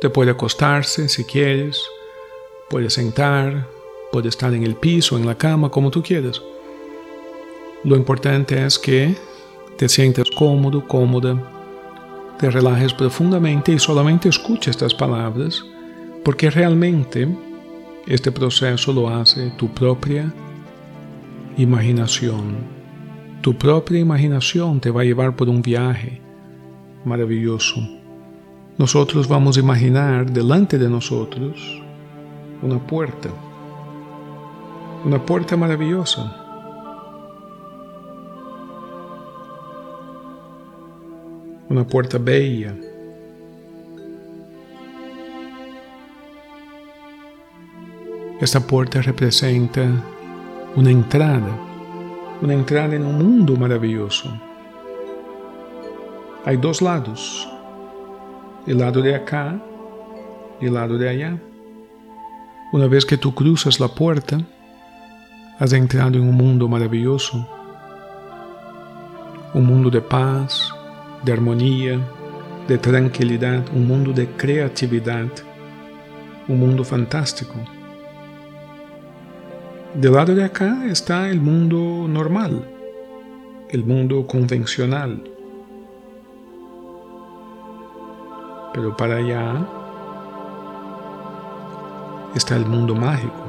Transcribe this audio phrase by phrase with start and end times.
[0.00, 1.82] Te puede acostarse si quieres,
[2.68, 3.66] puede sentar,
[4.12, 6.42] puede estar en el piso, en la cama, como tú quieras.
[7.82, 9.16] Lo importante es que
[9.78, 11.42] te sientas cómodo, cómoda,
[12.38, 15.64] te relajes profundamente y solamente escucha estas palabras,
[16.22, 17.26] porque realmente
[18.06, 20.30] este proceso lo hace tu propia
[21.56, 22.56] imaginación.
[23.40, 26.20] Tu propia imaginación te va a llevar por un viaje
[27.04, 27.95] maravilloso.
[28.78, 31.82] Nosotros vamos a imaginar delante de nosotros
[32.62, 33.30] una puerta,
[35.04, 36.42] una puerta maravillosa.
[41.68, 42.74] Una puerta bella.
[48.40, 49.82] Esta puerta representa
[50.76, 51.66] una entrada
[52.42, 54.30] una entrada en un mundo maravilloso.
[56.44, 57.48] Hay dos lados,
[58.66, 59.60] el lado de acá
[60.60, 61.38] el lado de allá.
[62.72, 64.40] Una vez que tú cruzas la puerta,
[65.58, 67.46] has entrado en un mundo maravilloso,
[69.54, 70.72] un mundo de paz,
[71.24, 72.00] de armonía,
[72.68, 75.28] de tranquilidad, un mundo de creatividad,
[76.48, 77.54] un mundo fantástico.
[79.94, 82.68] Del lado de acá está el mundo normal,
[83.70, 85.35] el mundo convencional.
[88.76, 89.66] Pero para allá
[92.34, 93.42] está el mundo mágico,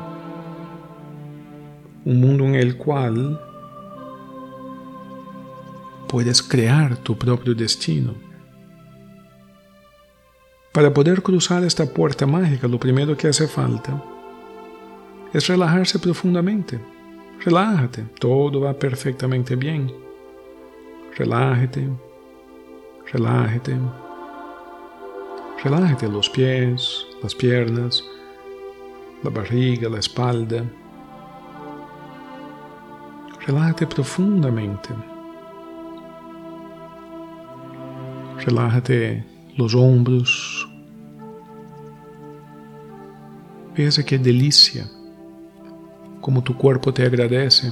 [2.06, 3.38] un mundo en el cual
[6.08, 8.14] puedes crear tu propio destino.
[10.72, 14.02] Para poder cruzar esta puerta mágica, lo primero que hace falta
[15.34, 16.80] es relajarse profundamente.
[17.44, 19.92] Relájate, todo va perfectamente bien.
[21.18, 21.90] Relájate,
[23.12, 23.78] relájate.
[25.64, 28.04] Relájate los pies, las piernas,
[29.24, 30.64] la barriga, la espalda.
[33.46, 34.90] Relájate profundamente.
[38.46, 40.70] Relájate los hombros.
[43.76, 44.88] Veja qué delicia
[46.22, 47.72] como tu cuerpo te agradece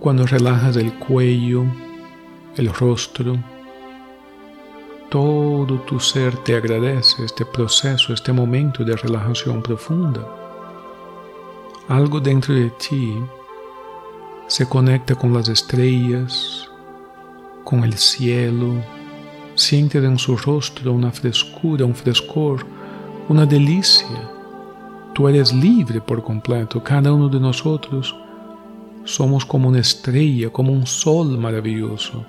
[0.00, 1.64] cuando relajas el cuello,
[2.56, 3.36] el rostro.
[5.10, 10.26] Todo tu ser te agradece este proceso, este momento de relajación profunda.
[11.88, 13.14] Algo dentro de ti
[14.46, 16.68] se conecta con las estrellas,
[17.64, 18.82] con el cielo,
[19.54, 22.66] siente en su rostro una frescura, un frescor,
[23.28, 24.38] una delicia
[25.18, 26.80] Tú eres libre por completo.
[26.80, 28.14] Cada uno de nosotros
[29.02, 32.24] somos como una estrella, como un sol maravilloso.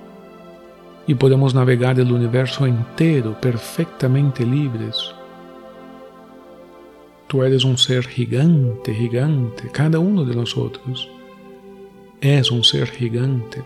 [1.09, 5.11] Y podemos navegar el universo entero perfectamente libres.
[7.25, 9.71] Tú eres un ser gigante, gigante.
[9.71, 11.09] Cada uno de nosotros
[12.21, 13.63] es un ser gigante.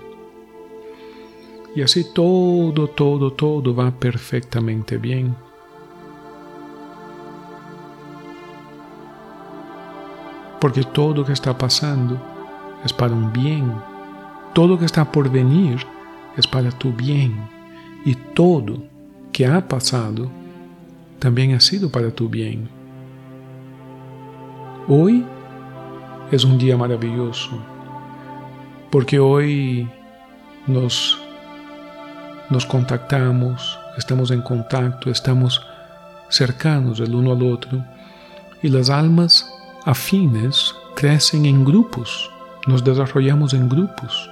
[1.76, 5.36] Y así todo, todo, todo va perfectamente bien.
[10.64, 12.18] porque todo lo que está pasando
[12.86, 13.70] es para un bien.
[14.54, 15.86] Todo lo que está por venir
[16.38, 17.36] es para tu bien.
[18.06, 18.84] Y todo
[19.32, 20.30] que ha pasado
[21.20, 22.70] también ha sido para tu bien.
[24.88, 25.26] Hoy
[26.32, 27.52] es un día maravilloso,
[28.92, 29.88] porque hoy
[30.68, 31.18] nos,
[32.50, 35.62] nos contactamos, estamos en contacto, estamos
[36.30, 37.84] cercanos el uno al otro,
[38.62, 39.50] y las almas
[39.86, 42.30] afines crecen en grupos,
[42.68, 44.30] nos desarrollamos en grupos.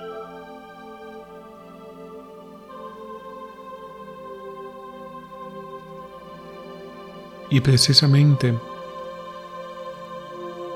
[7.51, 8.57] Y precisamente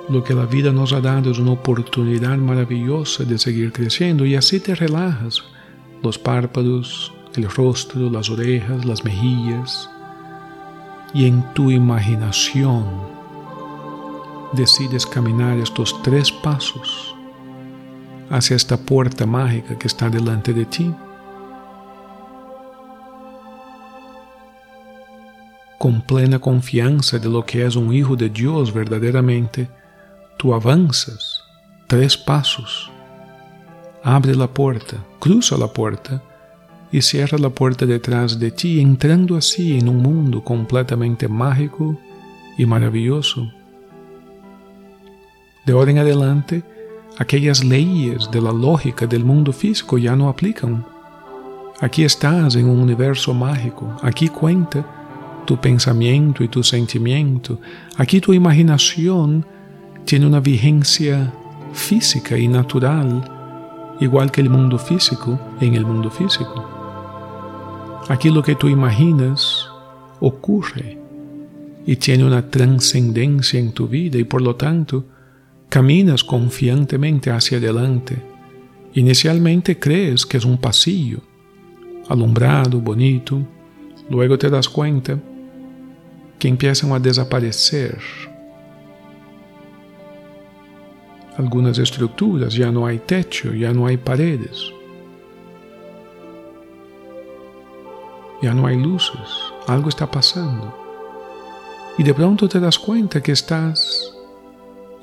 [0.09, 4.25] lo que la vida nos ha dado es una oportunidad maravillosa de seguir creciendo.
[4.25, 5.43] Y así te relajas.
[6.03, 9.89] Los párpados, el rostro, las orejas, las mejillas.
[11.13, 12.85] Y en tu imaginación
[14.51, 17.15] decides caminar estos tres pasos
[18.29, 20.93] hacia esta puerta mágica que está delante de ti,
[25.85, 29.69] con plena confianza de lo que es un hijo de Dios verdaderamente,
[30.35, 31.43] tú avanzas
[31.85, 32.89] tres pasos,
[34.01, 36.23] abre la puerta, cruza la puerta
[36.91, 41.99] y cierra la puerta detrás de ti, entrando así en un mundo completamente mágico
[42.57, 43.47] y maravilloso
[45.67, 46.63] de ahora en adelante,
[47.19, 50.83] aquellas leyes de la lógica del mundo físico ya no aplican.
[51.79, 55.04] Aquí estás en un universo mágico, aquí cuenta
[55.45, 57.59] tu pensamiento y tu sentimiento.
[57.97, 59.45] Aquí tu imaginación
[60.05, 61.33] tiene una vigencia
[61.73, 63.23] física y natural,
[63.99, 66.65] igual que el mundo físico en el mundo físico.
[68.07, 69.67] Aquí lo que tú imaginas
[70.19, 70.97] ocurre
[71.85, 75.05] y tiene una trascendencia en tu vida y por lo tanto
[75.69, 78.17] caminas confiantemente hacia adelante.
[78.93, 81.19] Inicialmente crees que es un pasillo,
[82.07, 83.41] alumbrado, bonito,
[84.09, 85.19] luego te das cuenta
[86.39, 87.97] que empiezan a desaparecer
[91.37, 94.71] algunas estructuras, ya no hay techo, ya no hay paredes,
[98.41, 99.29] ya no hay luces,
[99.67, 100.73] algo está pasando.
[101.97, 104.13] Y de pronto te das cuenta que estás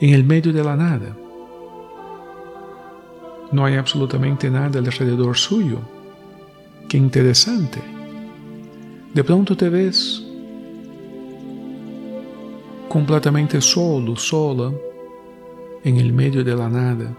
[0.00, 1.16] en el medio de la nada.
[3.50, 5.78] No hay absolutamente nada alrededor suyo.
[6.88, 7.80] Qué interesante.
[9.14, 10.22] De pronto te ves
[12.92, 14.70] completamente solo, sola,
[15.82, 17.10] en el medio de la nada.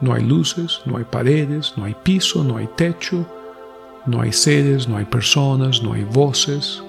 [0.00, 3.26] No hay luces, no hay paredes, no hay piso, no hay techo,
[4.06, 6.80] no hay seres, no hay personas, no hay voces.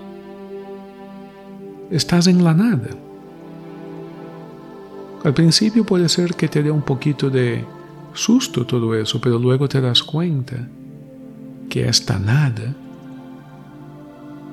[1.90, 2.90] Estás en la nada.
[5.24, 7.66] Al principio puede ser que te dé un poquito de
[8.14, 10.56] susto todo eso, pero luego te das cuenta
[11.68, 12.76] que esta nada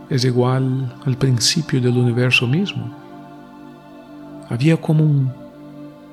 [0.08, 3.01] es igual al principio del universo mismo
[4.52, 5.32] había como un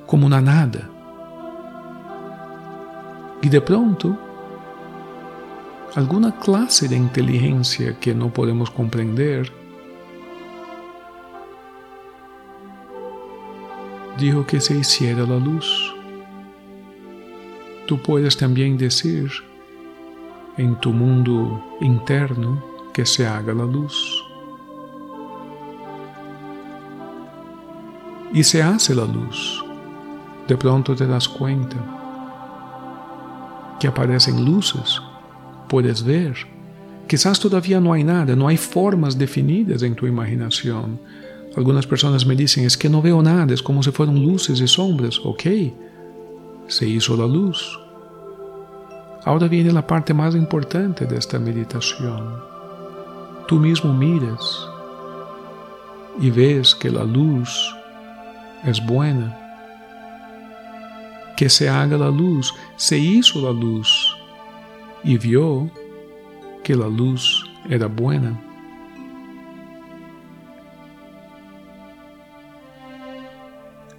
[0.08, 0.90] como una nada.
[3.42, 4.18] Y de pronto,
[5.94, 9.52] alguna clase de inteligencia que no podemos comprender
[14.18, 15.94] dijo que se hiciera la luz.
[17.88, 19.32] Tú puedes también decir
[20.58, 22.64] en tu mundo interno
[22.94, 24.29] que se haga la luz.
[28.34, 29.64] Y se hace la luz.
[30.48, 31.78] De pronto te das cuenta
[33.80, 35.02] que aparecen luces,
[35.68, 36.36] puedes ver.
[37.08, 41.00] Quizás todavía no hay nada, no hay formas definidas en tu imaginación.
[41.56, 44.68] Algunas personas me dicen, es que no veo nada, es como si fueran luces y
[44.68, 45.20] sombras.
[45.24, 45.44] Ok,
[46.68, 47.80] se hizo la luz.
[49.26, 52.36] Ahora viene la parte más importante de esta meditación.
[53.48, 54.68] Tú mismo miras
[56.22, 57.76] y ves que la luz
[58.64, 59.38] es buena.
[61.38, 64.16] Que se haga la luz, se hizo la luz
[65.04, 65.70] y vio
[66.64, 68.40] que la luz era buena.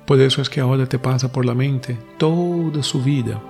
[0.07, 3.41] Por eso es que ahora te pasa por la mente toda su vida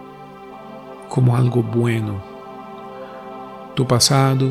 [1.09, 2.23] como algo bueno.
[3.75, 4.51] Tu pasado,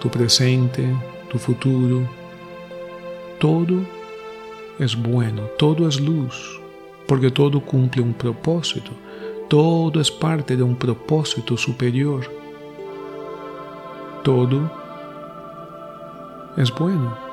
[0.00, 0.86] tu presente,
[1.30, 2.02] tu futuro,
[3.38, 3.95] todo
[4.78, 6.60] es bueno, todo es luz,
[7.06, 8.90] porque todo cumple un propósito,
[9.48, 12.28] todo es parte de un propósito superior.
[14.24, 14.70] Todo
[16.56, 17.25] es bueno.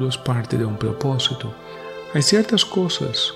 [0.00, 1.52] Todo es parte de un propósito.
[2.14, 3.34] Hay ciertas cosas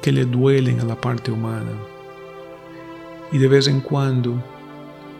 [0.00, 1.72] que le duelen a la parte humana.
[3.32, 4.40] Y de vez en cuando,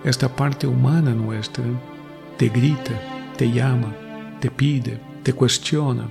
[0.04, 1.64] esta parte humana nuestra
[2.36, 2.92] te grita,
[3.36, 3.92] te llama,
[4.38, 6.08] te pide, te cuestiona.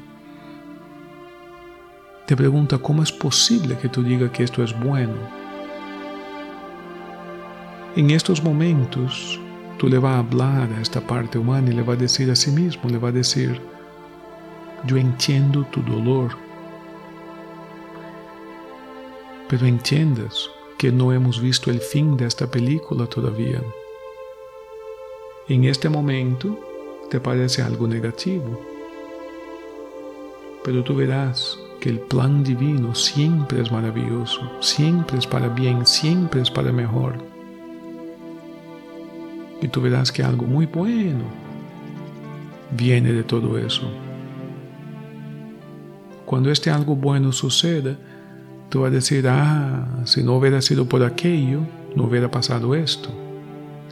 [2.26, 5.16] Te pregunta cómo es posible que tú digas que esto es bueno.
[7.96, 9.40] En estos momentos,
[9.78, 12.36] tú le vas a hablar a esta parte humana y le vas a decir a
[12.36, 13.73] sí mismo, le a decir,
[14.86, 16.32] yo entiendo tu dolor,
[19.50, 23.62] pero entiendas que no hemos visto el fin de esta película todavía.
[25.48, 26.60] En este momento
[27.10, 28.60] te parece algo negativo,
[30.64, 36.42] pero tú verás que el plan divino siempre es maravilloso, siempre es para bien, siempre
[36.42, 37.34] es para mejor
[39.64, 41.24] y tú verás que algo muy bueno
[42.72, 43.90] viene de todo eso.
[46.34, 47.96] Cuando este algo bueno suceda,
[48.70, 51.60] tú vas a decir, ah, si no hubiera sido por aquello,
[51.96, 53.10] no hubiera pasado esto.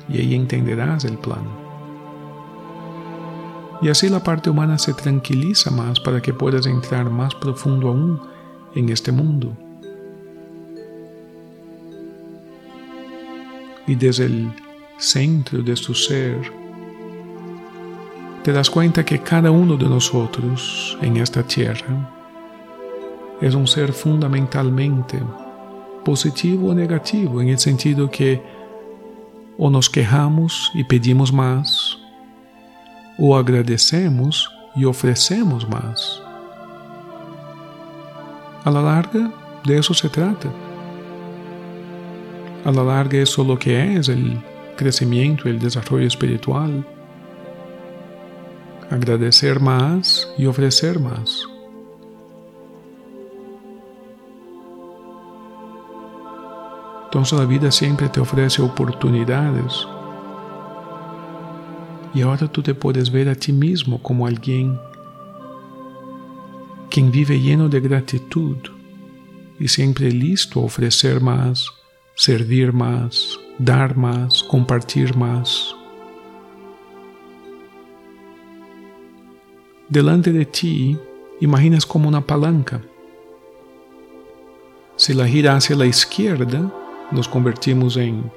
[0.09, 1.43] Y ahí entenderás el plan.
[3.79, 8.19] Y así la parte humana se tranquiliza más para que puedas entrar más profundo aún
[8.73, 9.55] en este mundo.
[13.85, 14.51] Y desde el
[14.97, 16.41] centro de su ser,
[18.43, 22.17] te das cuenta que cada uno de nosotros en esta tierra
[23.41, 25.19] es un ser fundamentalmente
[26.05, 28.41] positivo o negativo, en el sentido que
[29.57, 31.97] o nos quejamos y pedimos más,
[33.17, 36.21] o agradecemos y ofrecemos más.
[38.63, 39.31] A la larga,
[39.63, 40.49] de eso se trata.
[42.63, 44.39] A la larga, eso es lo que es el
[44.75, 46.85] crecimiento, el desarrollo espiritual.
[48.89, 51.50] Agradecer más y ofrecer más.
[57.11, 59.85] Entonces la vida siempre te ofrece oportunidades.
[62.13, 64.79] Y ahora tú te puedes ver a ti mismo como alguien
[66.89, 68.55] quien vive lleno de gratitud
[69.59, 71.67] y siempre listo a ofrecer más,
[72.15, 75.75] servir más, dar más, compartir más.
[79.89, 80.97] Delante de ti,
[81.41, 82.81] imaginas como una palanca.
[84.95, 86.71] Si la gira hacia la izquierda,
[87.11, 88.31] nos convertimos en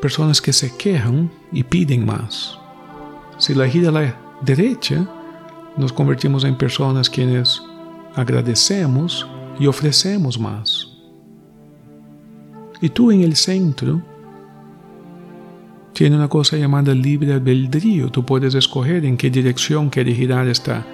[0.00, 2.58] personas que se quejan y piden más.
[3.38, 5.06] Si la gira a la derecha,
[5.76, 7.62] nos convertimos en personas quienes
[8.14, 9.26] agradecemos
[9.58, 10.88] y ofrecemos más.
[12.80, 14.02] Y tú en el centro
[15.92, 18.10] tienes una cosa llamada libre albedrío.
[18.10, 20.84] Tú puedes escoger en qué dirección quiere girar esta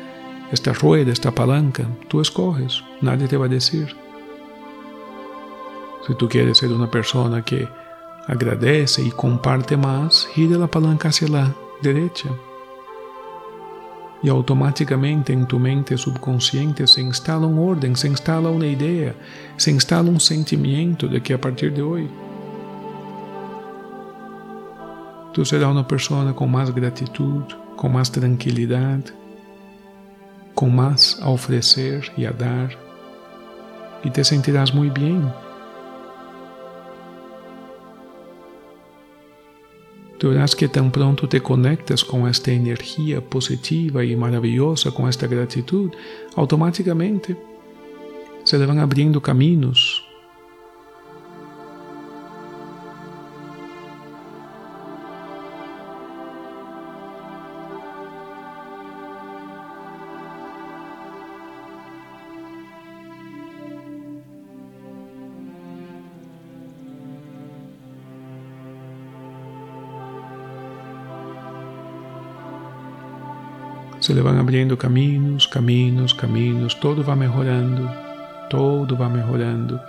[0.81, 1.87] rueda, esta palanca.
[2.09, 3.97] Tú escoges, nadie te va a decir.
[6.09, 7.69] Si tú quieres ser una persona que
[8.27, 12.31] agradece y comparte más, gira la palanca hacia la derecha.
[14.23, 19.15] Y automáticamente en tu mente subconsciente se instala un orden, se instala una idea,
[19.59, 22.09] se instala un sentimiento de que a partir de hoy
[25.35, 27.43] tú serás una persona con más gratitud,
[27.77, 29.01] con más tranquilidad,
[30.55, 32.71] con más a ofrecer y a dar,
[34.03, 35.31] y te sentirás muy bien
[40.27, 45.91] verás que tan pronto te conectas con esta energía positiva y maravillosa, con esta gratitud,
[46.35, 47.37] automáticamente
[48.43, 49.21] se le van abriendo
[74.09, 77.93] se le van abriendo caminos, caminos, caminos, todo va mejorando,
[78.49, 79.83] todo va mejorando.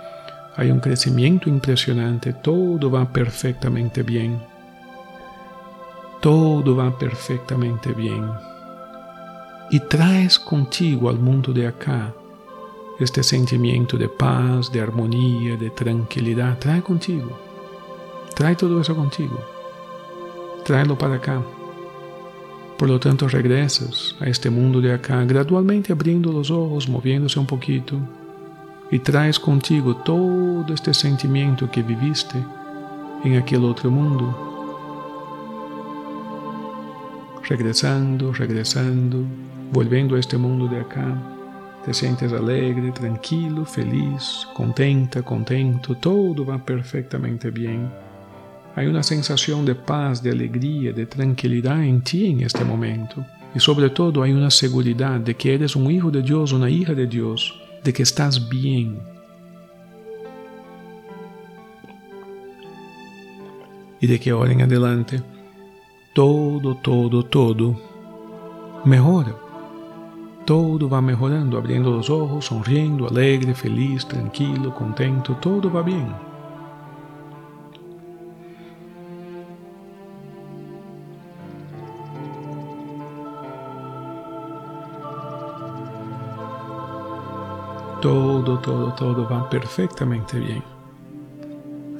[0.56, 4.38] Hay un crecimiento impresionante, todo va perfectamente bien.
[6.20, 8.30] Todo va perfectamente bien.
[9.70, 12.12] Y traes contigo al mundo de acá
[12.98, 16.58] este sentimiento de paz, de armonía, de tranquilidad.
[16.58, 17.30] Trae contigo.
[18.34, 19.40] Trae todo eso contigo.
[20.62, 21.42] Tráelo para acá.
[22.80, 27.44] Por lo tanto, regresas a este mundo de acá, gradualmente abriendo los ojos, moviéndose un
[27.44, 28.00] poquito,
[28.90, 32.42] y traes contigo todo este sentimiento que viviste
[33.22, 34.34] en aquel otro mundo.
[37.46, 39.24] Regresando, regresando,
[39.74, 41.14] volviendo a este mundo de acá,
[41.84, 48.09] te sientes alegre, tranquilo, feliz, contenta, contento, todo va perfectamente bien
[48.76, 53.24] hay una sensación de paz, de alegría, de tranquilidad en ti en este momento.
[53.54, 56.94] Y sobre todo hay una seguridad de que eres un hijo de Dios, una hija
[56.94, 59.00] de Dios, de que estás bien.
[64.00, 65.20] Y de que ahora en adelante
[66.14, 67.80] todo, todo, todo
[68.84, 69.34] mejora.
[70.44, 76.29] Todo va mejorando, abriendo los ojos, sonriendo, alegre, feliz, tranquilo, contento, todo va bien.
[88.00, 90.62] Todo, todo, todo va perfectamente bien.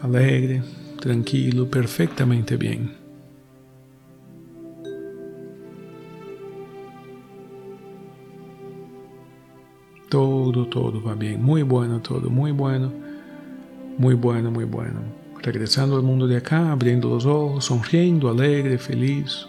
[0.01, 0.63] Alegre,
[0.99, 2.97] tranquilo, perfectamente bien.
[10.09, 11.43] Todo, todo va bien.
[11.43, 12.91] Muy bueno todo, muy bueno.
[13.99, 15.01] Muy bueno, muy bueno.
[15.43, 19.47] Regresando al mundo de acá, abriendo los ojos, sonriendo, alegre, feliz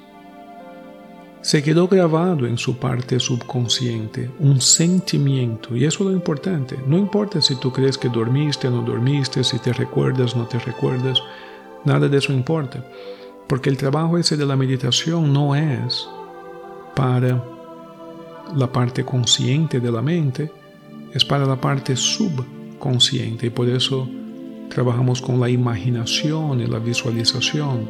[1.41, 6.77] se quedó grabado en su parte subconsciente un sentimiento, y eso es lo importante.
[6.85, 10.45] No importa si tú crees que dormiste o no dormiste, si te recuerdas o no
[10.45, 11.21] te recuerdas,
[11.83, 12.85] nada de eso importa,
[13.47, 16.07] porque el trabajo ese de la meditación no es
[16.95, 17.43] para
[18.55, 20.51] la parte consciente de la mente,
[21.11, 24.07] es para la parte subconsciente y por eso
[24.69, 27.89] trabajamos con la imaginación y la visualización.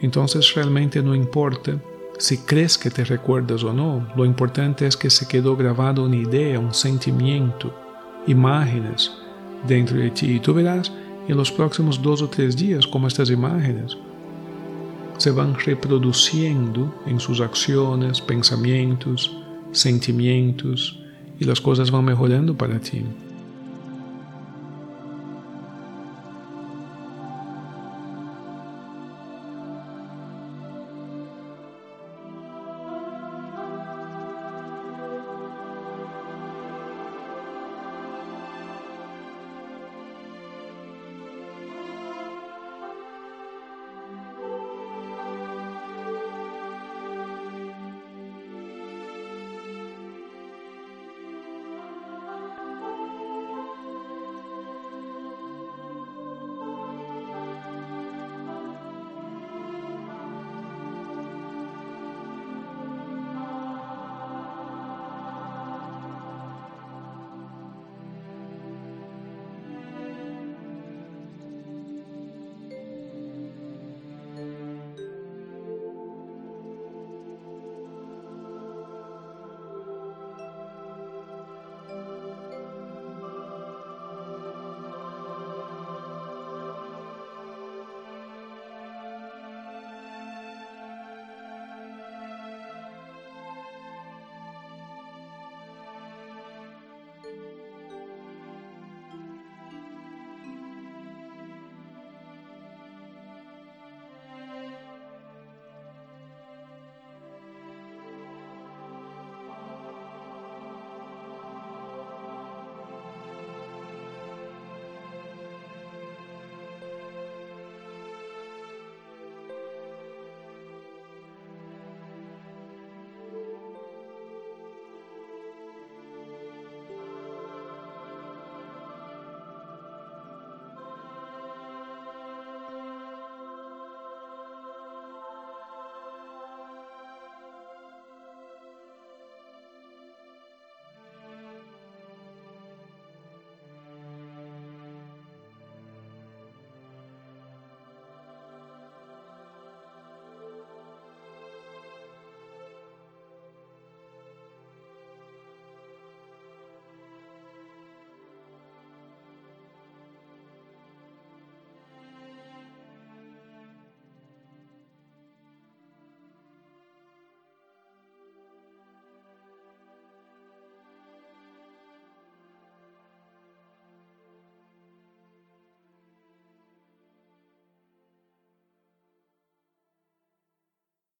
[0.00, 1.78] Entonces realmente no importa
[2.18, 6.16] si crees que te recuerdas o no, lo importante es que se quedó grabado una
[6.16, 7.72] idea, un sentimiento,
[8.26, 9.12] imágenes
[9.66, 10.34] dentro de ti.
[10.34, 10.92] Y tú verás
[11.28, 13.96] en los próximos dos o tres días cómo estas imágenes
[15.16, 19.36] se van reproduciendo en sus acciones, pensamientos,
[19.72, 20.98] sentimientos
[21.38, 23.04] y las cosas van mejorando para ti.